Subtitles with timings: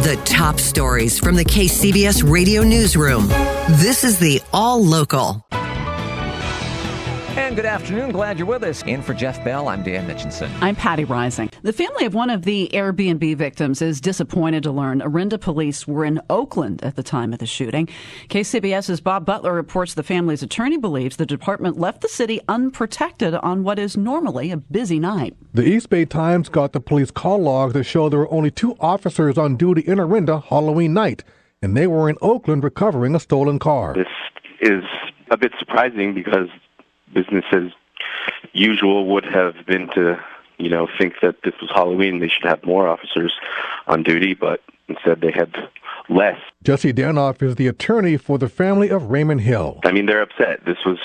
[0.00, 3.28] The top stories from the KCBS radio newsroom.
[3.68, 5.44] This is the All Local.
[7.36, 8.10] And good afternoon.
[8.10, 8.82] Glad you're with us.
[8.84, 10.50] In for Jeff Bell, I'm Dan Mitchinson.
[10.62, 11.49] I'm Patti Reising.
[11.62, 16.06] The family of one of the Airbnb victims is disappointed to learn Orinda police were
[16.06, 17.86] in Oakland at the time of the shooting.
[18.30, 23.62] KCBS's Bob Butler reports the family's attorney believes the department left the city unprotected on
[23.62, 25.36] what is normally a busy night.
[25.52, 28.74] The East Bay Times got the police call logs that show there were only two
[28.80, 31.24] officers on duty in Orinda Halloween night,
[31.60, 33.92] and they were in Oakland recovering a stolen car.
[33.92, 34.06] This
[34.62, 34.82] is
[35.30, 36.48] a bit surprising because
[37.12, 37.64] business as
[38.54, 40.18] usual would have been to,
[40.60, 42.20] you know, think that this was Halloween.
[42.20, 43.32] They should have more officers
[43.86, 45.54] on duty, but instead they had
[46.08, 46.38] less.
[46.62, 49.80] Jesse Danoff is the attorney for the family of Raymond Hill.
[49.84, 50.64] I mean, they're upset.
[50.64, 50.98] This was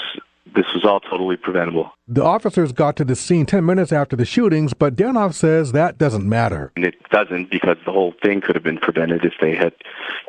[0.56, 1.92] this was all totally preventable.
[2.08, 5.98] The officers got to the scene 10 minutes after the shootings, but Danoff says that
[5.98, 6.72] doesn't matter.
[6.78, 9.74] And it doesn't because the whole thing could have been prevented if they had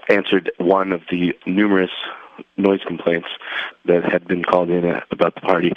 [0.09, 1.93] answered one of the numerous
[2.57, 3.29] noise complaints
[3.85, 5.73] that had been called in uh, about the party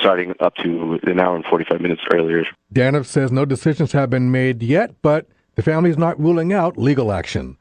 [0.00, 2.44] starting up to an hour and 45 minutes earlier.
[2.72, 6.76] Danoff says no decisions have been made yet, but the family is not ruling out
[6.78, 7.56] legal action.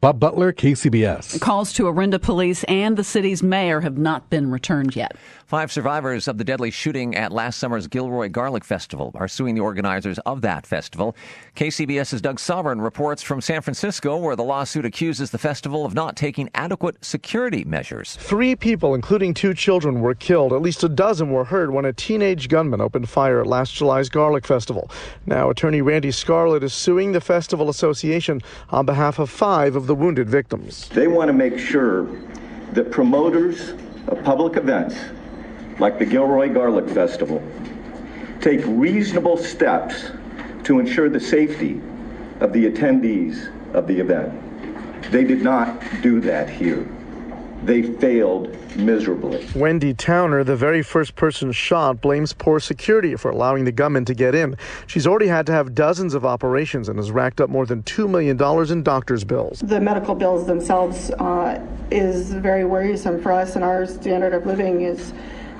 [0.00, 1.38] Bob Butler, KCBS.
[1.42, 5.14] Calls to Orinda police and the city's mayor have not been returned yet.
[5.44, 9.60] Five survivors of the deadly shooting at last summer's Gilroy Garlic Festival are suing the
[9.60, 11.14] organizers of that festival.
[11.54, 16.16] KCBS's Doug Sovern reports from San Francisco, where the lawsuit accuses the festival of not
[16.16, 18.16] taking adequate security measures.
[18.16, 20.54] Three people, including two children, were killed.
[20.54, 24.08] At least a dozen were hurt when a teenage gunman opened fire at last July's
[24.08, 24.90] Garlic Festival.
[25.26, 29.94] Now, attorney Randy Scarlett is suing the Festival Association on behalf of five of the
[29.96, 30.88] wounded victims.
[30.90, 32.04] They want to make sure
[32.74, 33.70] that promoters
[34.06, 34.94] of public events
[35.80, 37.42] like the Gilroy Garlic Festival
[38.40, 40.12] take reasonable steps
[40.62, 41.80] to ensure the safety
[42.38, 44.32] of the attendees of the event.
[45.10, 46.86] They did not do that here.
[47.62, 49.46] They failed miserably.
[49.54, 54.14] Wendy Towner, the very first person shot, blames poor security for allowing the gunman to
[54.14, 54.56] get in.
[54.86, 58.08] She's already had to have dozens of operations and has racked up more than $2
[58.08, 58.40] million
[58.72, 59.60] in doctor's bills.
[59.60, 64.82] The medical bills themselves uh, is very worrisome for us, and our standard of living
[64.82, 65.12] is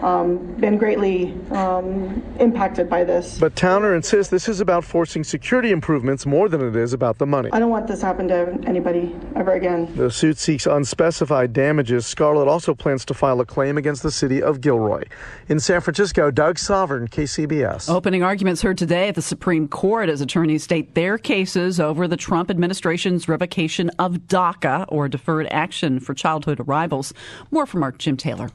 [0.03, 3.39] um, been greatly um, impacted by this.
[3.39, 7.27] But Towner insists this is about forcing security improvements more than it is about the
[7.27, 7.51] money.
[7.53, 9.95] I don't want this to happen to anybody ever again.
[9.97, 12.07] The suit seeks unspecified damages.
[12.07, 15.05] Scarlett also plans to file a claim against the city of Gilroy.
[15.49, 17.89] In San Francisco, Doug Sovern, KCBS.
[17.89, 22.17] Opening arguments heard today at the Supreme Court as attorneys state their cases over the
[22.17, 27.13] Trump administration's revocation of DACA, or Deferred Action for Childhood Arrivals.
[27.51, 28.51] More from our Jim Taylor.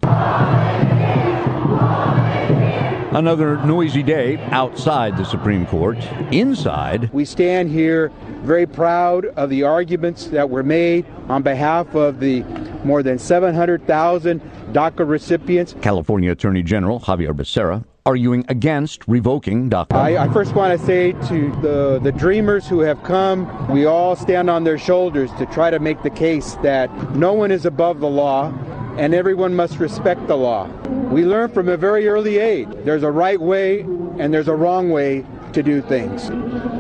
[3.15, 5.97] Another noisy day outside the Supreme Court.
[6.31, 8.11] Inside, we stand here
[8.43, 12.43] very proud of the arguments that were made on behalf of the
[12.83, 14.41] more than 700,000
[14.73, 15.73] DACA recipients.
[15.81, 19.95] California Attorney General Xavier Becerra arguing against revoking DACA.
[19.95, 24.15] I, I first want to say to the, the dreamers who have come, we all
[24.15, 28.01] stand on their shoulders to try to make the case that no one is above
[28.01, 28.53] the law
[28.97, 30.69] and everyone must respect the law.
[31.15, 33.79] We learn from a very early age there's a right way
[34.19, 36.27] and there's a wrong way to do things.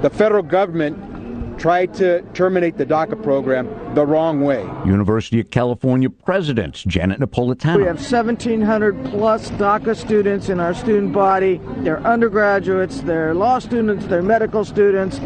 [0.01, 4.69] The federal government tried to terminate the DACA program the wrong way.
[4.85, 7.77] University of California President Janet Napolitano.
[7.77, 11.61] We have 1,700 plus DACA students in our student body.
[11.77, 15.17] They're undergraduates, they're law students, they're medical students.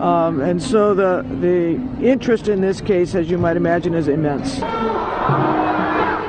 [0.00, 4.58] Um, and so the, the interest in this case, as you might imagine, is immense.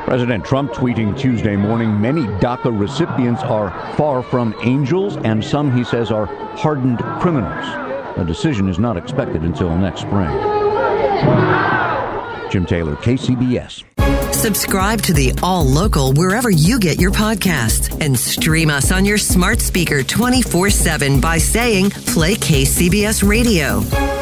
[0.08, 5.84] President Trump tweeting Tuesday morning many DACA recipients are far from angels, and some, he
[5.84, 7.66] says, are hardened criminals.
[8.16, 10.30] A decision is not expected until next spring.
[12.50, 13.84] Jim Taylor, KCBS.
[14.34, 19.18] Subscribe to the All Local wherever you get your podcasts and stream us on your
[19.18, 24.17] smart speaker 24 7 by saying Play KCBS Radio.